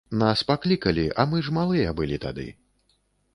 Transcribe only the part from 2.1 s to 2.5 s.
тады.